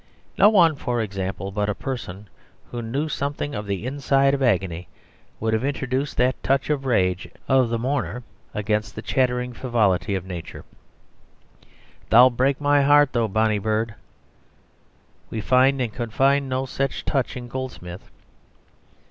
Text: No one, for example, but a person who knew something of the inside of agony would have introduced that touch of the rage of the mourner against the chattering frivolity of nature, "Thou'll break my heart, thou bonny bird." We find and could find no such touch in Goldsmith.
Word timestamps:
No 0.35 0.49
one, 0.49 0.75
for 0.77 0.99
example, 0.99 1.51
but 1.51 1.69
a 1.69 1.75
person 1.75 2.27
who 2.71 2.81
knew 2.81 3.07
something 3.07 3.53
of 3.53 3.67
the 3.67 3.85
inside 3.85 4.33
of 4.33 4.41
agony 4.41 4.87
would 5.39 5.53
have 5.53 5.63
introduced 5.63 6.17
that 6.17 6.41
touch 6.41 6.71
of 6.71 6.81
the 6.81 6.87
rage 6.87 7.29
of 7.47 7.69
the 7.69 7.77
mourner 7.77 8.23
against 8.51 8.95
the 8.95 9.03
chattering 9.03 9.53
frivolity 9.53 10.15
of 10.15 10.25
nature, 10.25 10.65
"Thou'll 12.09 12.31
break 12.31 12.59
my 12.59 12.81
heart, 12.81 13.13
thou 13.13 13.27
bonny 13.27 13.59
bird." 13.59 13.93
We 15.29 15.39
find 15.39 15.79
and 15.79 15.93
could 15.93 16.13
find 16.13 16.49
no 16.49 16.65
such 16.65 17.05
touch 17.05 17.37
in 17.37 17.47
Goldsmith. 17.47 18.09